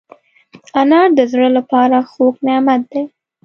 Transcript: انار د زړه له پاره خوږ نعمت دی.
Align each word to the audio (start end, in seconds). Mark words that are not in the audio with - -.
انار 0.81 1.09
د 1.17 1.19
زړه 1.31 1.47
له 1.55 1.61
پاره 1.69 1.99
خوږ 2.11 2.35
نعمت 2.47 2.81
دی. 2.91 3.03